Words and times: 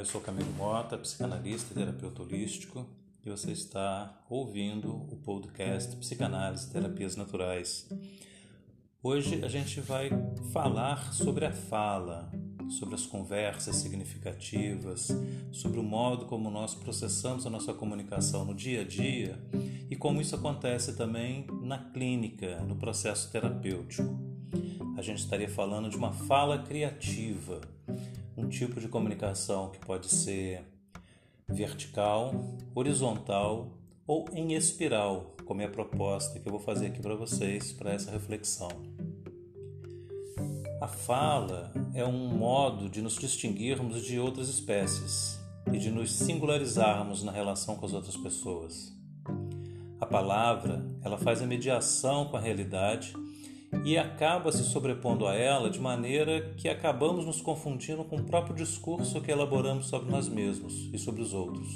eu 0.00 0.06
sou 0.06 0.20
Camilo 0.22 0.50
Mota, 0.54 0.96
psicanalista 0.96 1.72
e 1.72 1.74
terapeuta 1.74 2.22
holístico, 2.22 2.86
e 3.22 3.28
você 3.28 3.52
está 3.52 4.24
ouvindo 4.30 4.90
o 4.90 5.16
podcast 5.22 5.94
Psicanálise 5.94 6.68
e 6.68 6.72
Terapias 6.72 7.16
Naturais. 7.16 7.86
Hoje 9.02 9.44
a 9.44 9.48
gente 9.48 9.78
vai 9.82 10.08
falar 10.54 11.12
sobre 11.12 11.44
a 11.44 11.52
fala, 11.52 12.32
sobre 12.78 12.94
as 12.94 13.04
conversas 13.04 13.76
significativas, 13.76 15.08
sobre 15.52 15.78
o 15.78 15.82
modo 15.82 16.24
como 16.24 16.50
nós 16.50 16.74
processamos 16.74 17.44
a 17.44 17.50
nossa 17.50 17.74
comunicação 17.74 18.42
no 18.46 18.54
dia 18.54 18.80
a 18.80 18.84
dia 18.84 19.38
e 19.90 19.96
como 19.96 20.22
isso 20.22 20.34
acontece 20.34 20.96
também 20.96 21.46
na 21.60 21.76
clínica, 21.76 22.62
no 22.62 22.76
processo 22.76 23.30
terapêutico. 23.30 24.18
A 24.96 25.02
gente 25.02 25.18
estaria 25.18 25.48
falando 25.48 25.90
de 25.90 25.96
uma 25.98 26.12
fala 26.12 26.62
criativa 26.62 27.60
um 28.40 28.48
tipo 28.48 28.80
de 28.80 28.88
comunicação 28.88 29.70
que 29.70 29.78
pode 29.78 30.08
ser 30.08 30.64
vertical, 31.46 32.32
horizontal 32.74 33.78
ou 34.06 34.26
em 34.32 34.54
espiral, 34.54 35.36
como 35.44 35.60
é 35.60 35.66
a 35.66 35.68
proposta 35.68 36.40
que 36.40 36.48
eu 36.48 36.52
vou 36.52 36.60
fazer 36.60 36.86
aqui 36.86 37.00
para 37.00 37.14
vocês 37.14 37.72
para 37.72 37.92
essa 37.92 38.10
reflexão. 38.10 38.70
A 40.80 40.88
fala 40.88 41.70
é 41.92 42.04
um 42.04 42.28
modo 42.28 42.88
de 42.88 43.02
nos 43.02 43.16
distinguirmos 43.16 44.02
de 44.02 44.18
outras 44.18 44.48
espécies 44.48 45.38
e 45.70 45.78
de 45.78 45.90
nos 45.90 46.12
singularizarmos 46.12 47.22
na 47.22 47.30
relação 47.30 47.76
com 47.76 47.84
as 47.84 47.92
outras 47.92 48.16
pessoas. 48.16 48.90
A 50.00 50.06
palavra, 50.06 50.82
ela 51.02 51.18
faz 51.18 51.42
a 51.42 51.46
mediação 51.46 52.28
com 52.28 52.38
a 52.38 52.40
realidade 52.40 53.12
e 53.84 53.96
acaba 53.96 54.52
se 54.52 54.64
sobrepondo 54.64 55.26
a 55.26 55.34
ela 55.34 55.70
de 55.70 55.78
maneira 55.78 56.54
que 56.56 56.68
acabamos 56.68 57.24
nos 57.24 57.40
confundindo 57.40 58.04
com 58.04 58.16
o 58.16 58.24
próprio 58.24 58.54
discurso 58.54 59.20
que 59.20 59.30
elaboramos 59.30 59.86
sobre 59.86 60.10
nós 60.10 60.28
mesmos 60.28 60.90
e 60.92 60.98
sobre 60.98 61.22
os 61.22 61.32
outros. 61.32 61.72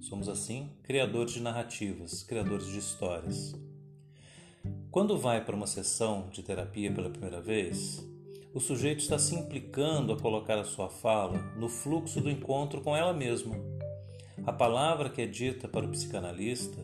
Somos, 0.00 0.28
assim, 0.28 0.68
criadores 0.82 1.32
de 1.32 1.40
narrativas, 1.40 2.22
criadores 2.22 2.66
de 2.66 2.78
histórias. 2.78 3.54
Quando 4.90 5.16
vai 5.16 5.44
para 5.44 5.54
uma 5.54 5.66
sessão 5.66 6.28
de 6.30 6.42
terapia 6.42 6.92
pela 6.92 7.10
primeira 7.10 7.40
vez, 7.40 8.04
o 8.52 8.58
sujeito 8.58 8.98
está 8.98 9.18
se 9.18 9.36
implicando 9.36 10.12
a 10.12 10.18
colocar 10.18 10.58
a 10.58 10.64
sua 10.64 10.88
fala 10.88 11.38
no 11.56 11.68
fluxo 11.68 12.20
do 12.20 12.28
encontro 12.28 12.80
com 12.80 12.96
ela 12.96 13.12
mesma. 13.12 13.54
A 14.44 14.52
palavra 14.52 15.08
que 15.08 15.22
é 15.22 15.26
dita 15.26 15.68
para 15.68 15.86
o 15.86 15.90
psicanalista 15.90 16.82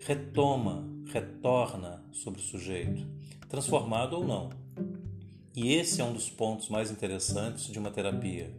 retoma, 0.00 0.84
retorna 1.06 2.02
sobre 2.12 2.40
o 2.40 2.44
sujeito 2.44 3.06
transformado 3.48 4.16
ou 4.16 4.26
não. 4.26 4.50
E 5.54 5.72
esse 5.72 6.00
é 6.00 6.04
um 6.04 6.12
dos 6.12 6.28
pontos 6.28 6.68
mais 6.68 6.90
interessantes 6.90 7.68
de 7.68 7.78
uma 7.78 7.90
terapia: 7.90 8.50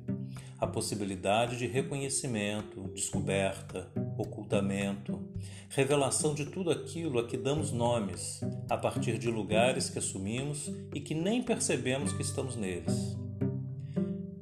a 0.57 0.65
possibilidade 0.65 1.57
de 1.57 1.67
reconhecimento, 1.67 2.89
descoberta, 2.93 3.91
ocultamento, 4.17 5.21
revelação 5.69 6.33
de 6.33 6.45
tudo 6.45 6.71
aquilo 6.71 7.19
a 7.19 7.27
que 7.27 7.35
damos 7.35 7.71
nomes 7.71 8.39
a 8.69 8.77
partir 8.77 9.17
de 9.17 9.29
lugares 9.29 9.89
que 9.89 9.99
assumimos 9.99 10.71
e 10.93 11.01
que 11.01 11.13
nem 11.13 11.43
percebemos 11.43 12.13
que 12.13 12.21
estamos 12.21 12.55
neles. 12.55 13.17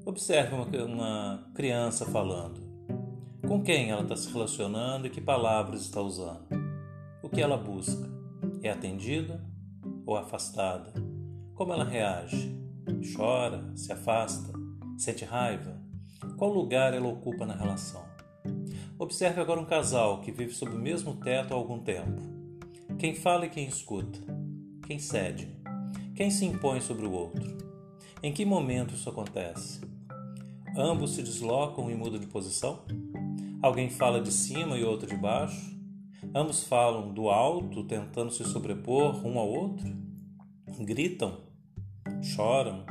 Observe 0.05 0.53
uma, 0.53 0.67
uma 0.85 1.51
criança 1.55 2.05
falando. 2.05 2.61
Com 3.47 3.63
quem 3.63 3.89
ela 3.89 4.03
está 4.03 4.15
se 4.15 4.31
relacionando 4.31 5.07
e 5.07 5.09
que 5.09 5.19
palavras 5.19 5.81
está 5.81 5.99
usando? 5.99 6.62
Que 7.33 7.41
ela 7.41 7.57
busca? 7.57 8.07
É 8.61 8.69
atendida 8.69 9.43
ou 10.05 10.15
afastada? 10.15 10.93
Como 11.55 11.73
ela 11.73 11.83
reage? 11.83 12.55
Chora, 13.15 13.75
se 13.75 13.91
afasta, 13.91 14.53
sente 14.99 15.25
raiva? 15.25 15.81
Qual 16.37 16.53
lugar 16.53 16.93
ela 16.93 17.07
ocupa 17.07 17.43
na 17.43 17.55
relação? 17.55 18.05
Observe 18.99 19.41
agora 19.41 19.59
um 19.59 19.65
casal 19.65 20.21
que 20.21 20.31
vive 20.31 20.53
sob 20.53 20.75
o 20.75 20.79
mesmo 20.79 21.15
teto 21.15 21.55
há 21.55 21.57
algum 21.57 21.79
tempo. 21.79 22.21
Quem 22.99 23.15
fala 23.15 23.47
e 23.47 23.49
quem 23.49 23.65
escuta? 23.65 24.19
Quem 24.85 24.99
cede? 24.99 25.59
Quem 26.13 26.29
se 26.29 26.45
impõe 26.45 26.81
sobre 26.81 27.07
o 27.07 27.11
outro? 27.11 27.57
Em 28.21 28.31
que 28.31 28.45
momento 28.45 28.93
isso 28.93 29.09
acontece? 29.09 29.81
Ambos 30.77 31.15
se 31.15 31.23
deslocam 31.23 31.89
e 31.89 31.95
mudam 31.95 32.19
de 32.19 32.27
posição? 32.27 32.85
Alguém 33.59 33.89
fala 33.89 34.21
de 34.21 34.31
cima 34.31 34.77
e 34.77 34.83
outro 34.83 35.07
de 35.07 35.17
baixo? 35.17 35.72
Ambos 36.35 36.63
falam 36.63 37.13
do 37.13 37.29
alto, 37.29 37.83
tentando 37.83 38.31
se 38.31 38.43
sobrepor 38.43 39.23
um 39.23 39.37
ao 39.37 39.47
outro? 39.47 39.85
Gritam? 40.79 41.41
Choram? 42.23 42.83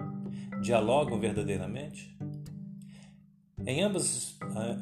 Dialogam 0.62 1.18
verdadeiramente? 1.18 2.16
Em 3.66 3.82
ambas, 3.82 4.38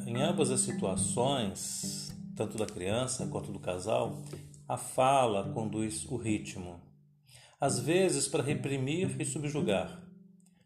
em 0.06 0.20
ambas 0.20 0.50
as 0.50 0.60
situações, 0.60 2.14
tanto 2.36 2.58
da 2.58 2.66
criança 2.66 3.26
quanto 3.28 3.50
do 3.50 3.58
casal, 3.58 4.20
a 4.68 4.76
fala 4.76 5.50
conduz 5.54 6.04
o 6.04 6.18
ritmo. 6.18 6.82
Às 7.58 7.78
vezes 7.78 8.28
para 8.28 8.42
reprimir 8.42 9.18
e 9.18 9.24
subjugar, 9.24 10.02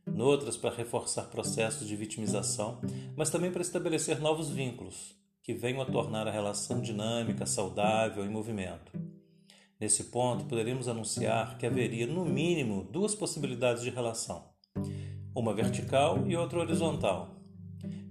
noutras 0.04 0.56
para 0.56 0.74
reforçar 0.74 1.26
processos 1.26 1.86
de 1.86 1.94
vitimização, 1.94 2.80
mas 3.16 3.30
também 3.30 3.52
para 3.52 3.62
estabelecer 3.62 4.20
novos 4.20 4.50
vínculos 4.50 5.14
que 5.44 5.52
venham 5.52 5.82
a 5.82 5.84
tornar 5.84 6.26
a 6.26 6.30
relação 6.30 6.80
dinâmica, 6.80 7.44
saudável, 7.44 8.24
em 8.24 8.30
movimento. 8.30 8.98
Nesse 9.78 10.04
ponto, 10.04 10.46
poderíamos 10.46 10.88
anunciar 10.88 11.58
que 11.58 11.66
haveria, 11.66 12.06
no 12.06 12.24
mínimo, 12.24 12.88
duas 12.90 13.14
possibilidades 13.14 13.82
de 13.82 13.90
relação: 13.90 14.42
uma 15.36 15.52
vertical 15.52 16.26
e 16.26 16.34
outra 16.34 16.60
horizontal. 16.60 17.28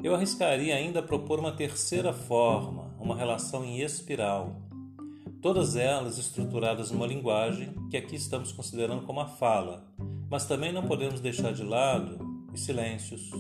Eu 0.04 0.14
arriscaria 0.14 0.76
ainda 0.76 1.02
propor 1.02 1.40
uma 1.40 1.52
terceira 1.52 2.14
forma, 2.14 2.96
uma 3.00 3.16
relação 3.16 3.66
em 3.66 3.82
espiral. 3.82 4.62
Todas 5.42 5.76
elas 5.76 6.20
estruturadas 6.20 6.92
numa 6.92 7.08
linguagem 7.08 7.74
que 7.90 7.98
aqui 7.98 8.16
estamos 8.16 8.52
considerando 8.52 9.08
como 9.08 9.20
a 9.20 9.26
fala, 9.26 9.88
mas 10.30 10.46
também 10.46 10.72
não 10.72 10.84
podemos 10.84 11.20
deixar 11.20 11.52
de 11.52 11.64
lado 11.64 12.20
os 12.54 12.64
silêncios, 12.64 13.32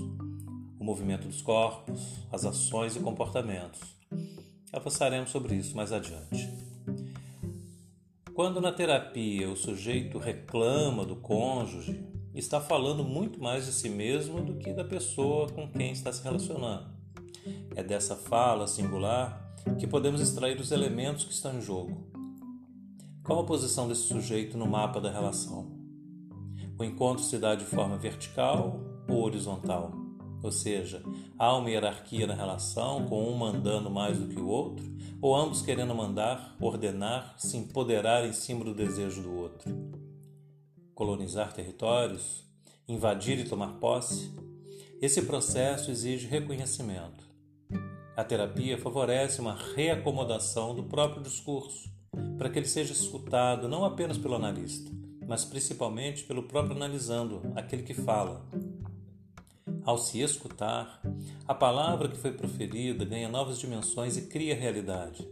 o 0.83 0.85
movimento 0.85 1.29
dos 1.29 1.41
corpos, 1.41 2.19
as 2.29 2.43
ações 2.43 2.97
e 2.97 2.99
comportamentos. 2.99 3.79
Avançaremos 4.73 5.31
sobre 5.31 5.55
isso 5.55 5.77
mais 5.77 5.93
adiante. 5.93 6.51
Quando 8.33 8.59
na 8.59 8.69
terapia 8.69 9.49
o 9.49 9.55
sujeito 9.55 10.17
reclama 10.17 11.05
do 11.05 11.15
cônjuge, 11.15 12.05
está 12.35 12.59
falando 12.59 13.01
muito 13.01 13.41
mais 13.41 13.65
de 13.65 13.71
si 13.71 13.87
mesmo 13.87 14.41
do 14.41 14.55
que 14.57 14.73
da 14.73 14.83
pessoa 14.83 15.47
com 15.47 15.71
quem 15.71 15.93
está 15.93 16.11
se 16.11 16.21
relacionando. 16.21 16.91
É 17.75 17.81
dessa 17.81 18.17
fala 18.17 18.67
singular 18.67 19.55
que 19.79 19.87
podemos 19.87 20.19
extrair 20.19 20.59
os 20.59 20.71
elementos 20.71 21.23
que 21.23 21.31
estão 21.31 21.55
em 21.55 21.61
jogo. 21.61 22.11
Qual 23.23 23.39
a 23.39 23.45
posição 23.45 23.87
desse 23.87 24.01
sujeito 24.01 24.57
no 24.57 24.67
mapa 24.67 24.99
da 24.99 25.09
relação? 25.09 25.79
O 26.77 26.83
encontro 26.83 27.23
se 27.23 27.37
dá 27.37 27.55
de 27.55 27.63
forma 27.63 27.97
vertical 27.97 28.81
ou 29.07 29.23
horizontal? 29.23 30.02
Ou 30.43 30.51
seja, 30.51 31.01
há 31.39 31.55
uma 31.55 31.69
hierarquia 31.69 32.27
na 32.27 32.35
relação, 32.35 33.05
com 33.05 33.29
um 33.29 33.37
mandando 33.37 33.89
mais 33.89 34.19
do 34.19 34.27
que 34.27 34.39
o 34.39 34.47
outro, 34.47 34.85
ou 35.21 35.33
ambos 35.33 35.61
querendo 35.61 35.95
mandar, 35.95 36.57
ordenar, 36.59 37.35
se 37.37 37.55
empoderar 37.55 38.27
em 38.27 38.33
cima 38.33 38.65
do 38.65 38.75
desejo 38.75 39.23
do 39.23 39.33
outro. 39.33 39.73
Colonizar 40.93 41.53
territórios, 41.53 42.43
invadir 42.85 43.39
e 43.39 43.47
tomar 43.47 43.79
posse, 43.79 44.35
esse 45.01 45.21
processo 45.21 45.89
exige 45.89 46.27
reconhecimento. 46.27 47.23
A 48.15 48.23
terapia 48.23 48.77
favorece 48.77 49.39
uma 49.39 49.57
reacomodação 49.75 50.75
do 50.75 50.83
próprio 50.83 51.23
discurso, 51.23 51.89
para 52.37 52.49
que 52.49 52.59
ele 52.59 52.67
seja 52.67 52.91
escutado 52.91 53.69
não 53.69 53.85
apenas 53.85 54.17
pelo 54.17 54.35
analista, 54.35 54.91
mas 55.25 55.45
principalmente 55.45 56.23
pelo 56.25 56.43
próprio 56.43 56.75
analisando, 56.75 57.41
aquele 57.55 57.83
que 57.83 57.93
fala, 57.93 58.45
ao 59.85 59.97
se 59.97 60.19
escutar, 60.21 61.01
a 61.47 61.53
palavra 61.53 62.07
que 62.07 62.17
foi 62.17 62.31
proferida 62.31 63.03
ganha 63.03 63.27
novas 63.27 63.59
dimensões 63.59 64.17
e 64.17 64.23
cria 64.23 64.55
realidade. 64.55 65.27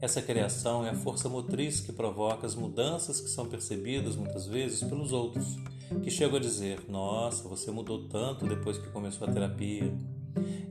Essa 0.00 0.22
criação 0.22 0.86
é 0.86 0.90
a 0.90 0.94
força 0.94 1.28
motriz 1.28 1.80
que 1.80 1.92
provoca 1.92 2.46
as 2.46 2.54
mudanças 2.54 3.20
que 3.20 3.28
são 3.28 3.46
percebidas 3.48 4.14
muitas 4.14 4.46
vezes 4.46 4.82
pelos 4.82 5.12
outros, 5.12 5.56
que 6.02 6.10
chegam 6.10 6.36
a 6.36 6.40
dizer: 6.40 6.84
Nossa, 6.88 7.48
você 7.48 7.70
mudou 7.70 8.06
tanto 8.08 8.46
depois 8.46 8.78
que 8.78 8.90
começou 8.90 9.26
a 9.26 9.32
terapia. 9.32 9.92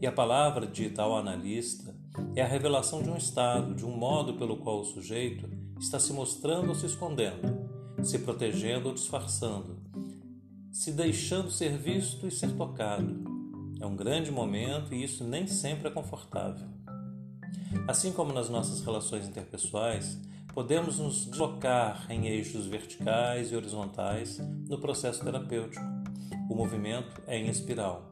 E 0.02 0.08
a 0.08 0.12
palavra 0.12 0.66
dita 0.66 1.02
ao 1.02 1.18
analista 1.18 1.94
é 2.36 2.42
a 2.42 2.48
revelação 2.48 3.04
de 3.04 3.10
um 3.10 3.18
estado, 3.18 3.75
de 3.75 3.86
um 3.86 3.92
modo 3.92 4.36
pelo 4.36 4.58
qual 4.58 4.80
o 4.80 4.86
sujeito 4.86 5.50
está 5.80 6.00
se 6.00 6.14
mostrando 6.14 6.69
ou 6.69 6.75
se 6.75 6.86
escondendo, 6.86 7.69
se 8.04 8.19
protegendo 8.19 8.88
ou 8.88 8.94
disfarçando, 8.94 9.78
se 10.72 10.92
deixando 10.92 11.50
ser 11.50 11.78
visto 11.78 12.28
e 12.28 12.31
ser 12.31 12.52
tocado. 12.54 13.24
É 13.80 13.86
um 13.86 13.96
grande 13.96 14.31
momento 14.31 14.94
e 14.94 15.04
isso 15.04 15.24
nem 15.24 15.48
sempre 15.48 15.88
é 15.88 15.92
confortável. 15.92 16.68
Assim 17.88 18.12
como 18.12 18.34
nas 18.34 18.50
nossas 18.50 18.81
relações 18.81 19.28
interpessoais, 19.28 20.18
podemos 20.54 20.98
nos 20.98 21.25
deslocar 21.25 22.08
em 22.10 22.28
eixos 22.28 22.66
verticais 22.66 23.52
e 23.52 23.56
horizontais 23.56 24.40
no 24.68 24.80
processo 24.80 25.24
terapêutico. 25.24 25.86
O 26.50 26.56
movimento 26.56 27.22
é 27.28 27.38
em 27.38 27.48
espiral. 27.50 28.12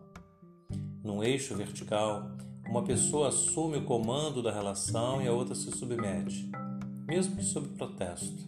Num 1.03 1.23
eixo 1.23 1.55
vertical, 1.55 2.35
uma 2.67 2.83
pessoa 2.83 3.29
assume 3.29 3.77
o 3.77 3.85
comando 3.85 4.41
da 4.41 4.51
relação 4.51 5.21
e 5.21 5.27
a 5.27 5.31
outra 5.31 5.55
se 5.55 5.71
submete, 5.71 6.51
mesmo 7.07 7.35
que 7.35 7.43
sob 7.43 7.67
protesto. 7.69 8.45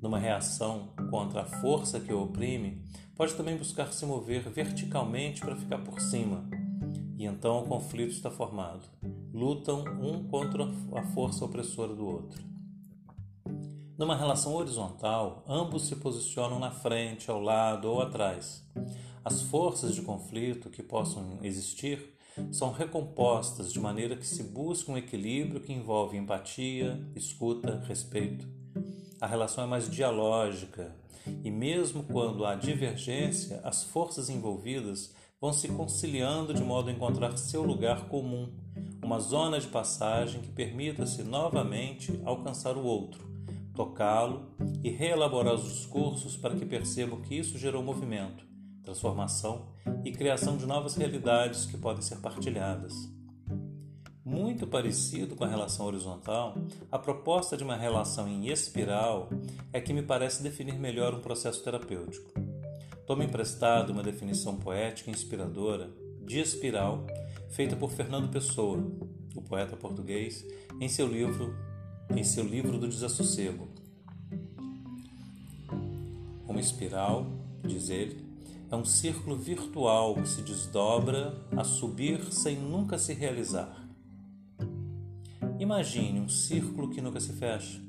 Numa 0.00 0.18
reação 0.18 0.88
contra 1.10 1.42
a 1.42 1.46
força 1.46 2.00
que 2.00 2.12
o 2.12 2.22
oprime, 2.22 2.82
pode 3.14 3.34
também 3.34 3.56
buscar 3.56 3.92
se 3.92 4.06
mover 4.06 4.48
verticalmente 4.48 5.40
para 5.40 5.56
ficar 5.56 5.78
por 5.78 6.00
cima. 6.00 6.48
E 7.18 7.26
então 7.26 7.62
o 7.62 7.66
conflito 7.66 8.12
está 8.12 8.30
formado. 8.30 8.88
Lutam 9.32 9.84
um 10.00 10.24
contra 10.24 10.64
a 10.94 11.02
força 11.14 11.44
opressora 11.44 11.94
do 11.94 12.06
outro. 12.06 12.42
Numa 13.98 14.16
relação 14.16 14.54
horizontal, 14.54 15.44
ambos 15.46 15.86
se 15.86 15.96
posicionam 15.96 16.58
na 16.58 16.70
frente, 16.70 17.30
ao 17.30 17.38
lado 17.38 17.90
ou 17.90 18.00
atrás. 18.00 18.66
As 19.22 19.42
forças 19.42 19.94
de 19.94 20.00
conflito 20.00 20.70
que 20.70 20.82
possam 20.82 21.38
existir 21.42 22.16
são 22.50 22.72
recompostas 22.72 23.70
de 23.70 23.78
maneira 23.78 24.16
que 24.16 24.26
se 24.26 24.42
busca 24.42 24.90
um 24.90 24.96
equilíbrio 24.96 25.60
que 25.60 25.74
envolve 25.74 26.16
empatia, 26.16 26.98
escuta, 27.14 27.82
respeito. 27.86 28.48
A 29.20 29.26
relação 29.26 29.64
é 29.64 29.66
mais 29.66 29.90
dialógica 29.90 30.94
e, 31.44 31.50
mesmo 31.50 32.02
quando 32.02 32.44
há 32.44 32.54
divergência, 32.54 33.60
as 33.62 33.84
forças 33.84 34.30
envolvidas 34.30 35.14
vão 35.40 35.52
se 35.52 35.68
conciliando 35.68 36.54
de 36.54 36.62
modo 36.62 36.88
a 36.88 36.92
encontrar 36.92 37.36
seu 37.36 37.62
lugar 37.62 38.08
comum, 38.08 38.52
uma 39.02 39.18
zona 39.18 39.60
de 39.60 39.66
passagem 39.66 40.40
que 40.40 40.50
permita-se 40.50 41.22
novamente 41.22 42.20
alcançar 42.24 42.76
o 42.76 42.84
outro 42.84 43.30
tocá-lo 43.80 44.50
e 44.84 44.90
reelaborar 44.90 45.54
os 45.54 45.64
discursos 45.64 46.36
para 46.36 46.54
que 46.54 46.66
percebam 46.66 47.22
que 47.22 47.34
isso 47.34 47.58
gerou 47.58 47.82
movimento, 47.82 48.44
transformação 48.82 49.68
e 50.04 50.12
criação 50.12 50.58
de 50.58 50.66
novas 50.66 50.96
realidades 50.96 51.64
que 51.64 51.78
podem 51.78 52.02
ser 52.02 52.16
partilhadas. 52.16 52.92
Muito 54.30 54.64
parecido 54.64 55.34
com 55.34 55.42
a 55.42 55.48
relação 55.48 55.86
horizontal, 55.86 56.56
a 56.88 56.96
proposta 56.96 57.56
de 57.56 57.64
uma 57.64 57.74
relação 57.74 58.28
em 58.28 58.46
espiral 58.46 59.28
é 59.72 59.80
que 59.80 59.92
me 59.92 60.02
parece 60.02 60.40
definir 60.40 60.78
melhor 60.78 61.12
um 61.12 61.20
processo 61.20 61.64
terapêutico. 61.64 62.30
Tomo 63.08 63.24
emprestado 63.24 63.90
uma 63.90 64.04
definição 64.04 64.54
poética 64.54 65.10
inspiradora 65.10 65.90
de 66.24 66.38
espiral 66.38 67.04
feita 67.50 67.74
por 67.74 67.90
Fernando 67.90 68.30
Pessoa, 68.30 68.78
o 69.34 69.42
poeta 69.42 69.76
português, 69.76 70.46
em 70.80 70.88
seu 70.88 71.08
livro 71.08 71.52
em 72.08 72.22
seu 72.22 72.44
livro 72.44 72.78
do 72.78 72.86
desassossego. 72.86 73.66
Uma 76.46 76.60
espiral, 76.60 77.26
diz 77.64 77.90
ele, 77.90 78.24
é 78.70 78.76
um 78.76 78.84
círculo 78.84 79.36
virtual 79.36 80.14
que 80.14 80.28
se 80.28 80.42
desdobra 80.42 81.34
a 81.56 81.64
subir 81.64 82.32
sem 82.32 82.56
nunca 82.56 82.96
se 82.96 83.12
realizar. 83.12 83.79
Imagine 85.70 86.18
um 86.18 86.28
círculo 86.28 86.90
que 86.90 87.00
nunca 87.00 87.20
se 87.20 87.32
fecha, 87.32 87.80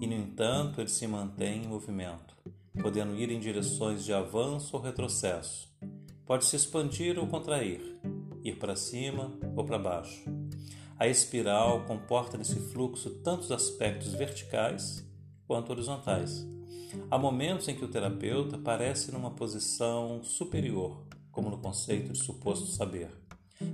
e 0.00 0.06
no 0.06 0.14
entanto 0.14 0.80
ele 0.80 0.88
se 0.88 1.06
mantém 1.06 1.64
em 1.64 1.68
movimento, 1.68 2.34
podendo 2.80 3.14
ir 3.14 3.30
em 3.30 3.38
direções 3.38 4.06
de 4.06 4.12
avanço 4.14 4.74
ou 4.74 4.82
retrocesso. 4.82 5.68
Pode 6.24 6.46
se 6.46 6.56
expandir 6.56 7.18
ou 7.18 7.26
contrair, 7.26 8.00
ir 8.42 8.58
para 8.58 8.74
cima 8.74 9.38
ou 9.54 9.64
para 9.64 9.78
baixo 9.78 10.24
a 11.00 11.08
espiral 11.08 11.86
comporta 11.86 12.36
nesse 12.36 12.60
fluxo 12.60 13.08
tantos 13.24 13.50
aspectos 13.50 14.12
verticais 14.12 15.02
quanto 15.46 15.70
horizontais. 15.70 16.46
Há 17.10 17.18
momentos 17.18 17.66
em 17.68 17.74
que 17.74 17.82
o 17.82 17.88
terapeuta 17.88 18.58
parece 18.58 19.10
numa 19.10 19.30
posição 19.30 20.22
superior, 20.22 21.02
como 21.32 21.48
no 21.48 21.56
conceito 21.56 22.12
de 22.12 22.18
suposto 22.18 22.66
saber, 22.66 23.08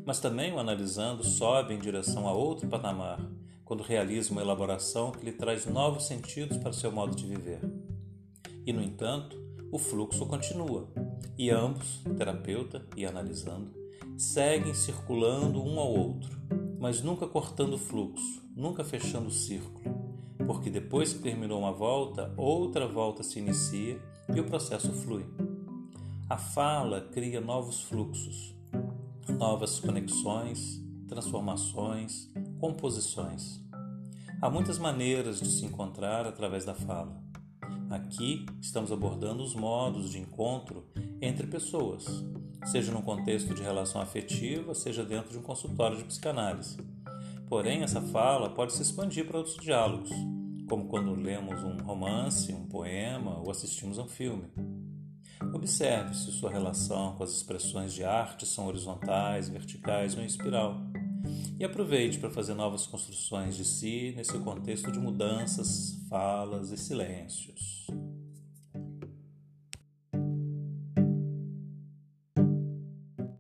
mas 0.04 0.20
também 0.20 0.52
o 0.52 0.58
analisando 0.58 1.24
sobe 1.24 1.74
em 1.74 1.78
direção 1.78 2.26
a 2.26 2.32
outro 2.32 2.68
patamar, 2.68 3.20
quando 3.64 3.82
realiza 3.82 4.30
uma 4.30 4.42
elaboração 4.42 5.10
que 5.10 5.24
lhe 5.24 5.32
traz 5.32 5.66
novos 5.66 6.06
sentidos 6.06 6.56
para 6.56 6.72
seu 6.72 6.92
modo 6.92 7.16
de 7.16 7.26
viver. 7.26 7.60
E, 8.64 8.72
no 8.72 8.82
entanto, 8.82 9.36
o 9.72 9.78
fluxo 9.78 10.24
continua, 10.26 10.88
e 11.36 11.50
ambos, 11.50 12.00
terapeuta 12.16 12.86
e 12.96 13.04
analisando, 13.04 13.74
seguem 14.16 14.72
circulando 14.72 15.62
um 15.62 15.78
ao 15.78 15.92
outro, 15.92 16.30
mas 16.78 17.02
nunca 17.02 17.26
cortando 17.26 17.74
o 17.74 17.78
fluxo, 17.78 18.42
nunca 18.54 18.84
fechando 18.84 19.28
o 19.28 19.32
círculo, 19.32 20.14
porque 20.46 20.70
depois 20.70 21.12
que 21.12 21.18
terminou 21.18 21.58
uma 21.58 21.72
volta, 21.72 22.32
outra 22.36 22.86
volta 22.86 23.22
se 23.22 23.38
inicia 23.38 24.00
e 24.34 24.40
o 24.40 24.44
processo 24.44 24.92
flui. 24.92 25.26
A 26.28 26.38
fala 26.38 27.02
cria 27.12 27.40
novos 27.40 27.82
fluxos, 27.82 28.55
novas 29.28 29.80
conexões, 29.80 30.82
transformações, 31.08 32.30
composições. 32.58 33.60
Há 34.40 34.50
muitas 34.50 34.78
maneiras 34.78 35.40
de 35.40 35.48
se 35.48 35.64
encontrar 35.64 36.26
através 36.26 36.64
da 36.64 36.74
fala. 36.74 37.20
Aqui 37.90 38.44
estamos 38.60 38.90
abordando 38.90 39.42
os 39.42 39.54
modos 39.54 40.10
de 40.10 40.18
encontro 40.18 40.84
entre 41.20 41.46
pessoas, 41.46 42.04
seja 42.64 42.92
num 42.92 43.02
contexto 43.02 43.54
de 43.54 43.62
relação 43.62 44.00
afetiva, 44.00 44.74
seja 44.74 45.04
dentro 45.04 45.30
de 45.30 45.38
um 45.38 45.42
consultório 45.42 45.96
de 45.96 46.04
psicanálise. 46.04 46.76
Porém, 47.48 47.82
essa 47.82 48.00
fala 48.00 48.50
pode 48.50 48.72
se 48.72 48.82
expandir 48.82 49.26
para 49.26 49.38
outros 49.38 49.56
diálogos, 49.56 50.10
como 50.68 50.88
quando 50.88 51.14
lemos 51.14 51.62
um 51.62 51.76
romance, 51.76 52.52
um 52.52 52.66
poema 52.66 53.38
ou 53.38 53.50
assistimos 53.50 53.98
a 53.98 54.02
um 54.02 54.08
filme. 54.08 54.44
Observe 55.56 56.14
se 56.14 56.30
sua 56.32 56.50
relação 56.50 57.14
com 57.16 57.24
as 57.24 57.30
expressões 57.32 57.94
de 57.94 58.04
arte 58.04 58.44
são 58.44 58.66
horizontais, 58.66 59.48
verticais 59.48 60.14
ou 60.14 60.22
em 60.22 60.26
espiral. 60.26 60.78
E 61.58 61.64
aproveite 61.64 62.18
para 62.18 62.28
fazer 62.28 62.52
novas 62.52 62.86
construções 62.86 63.56
de 63.56 63.64
si 63.64 64.12
nesse 64.14 64.38
contexto 64.40 64.92
de 64.92 64.98
mudanças, 64.98 65.96
falas 66.10 66.70
e 66.72 66.76
silêncios. 66.76 67.86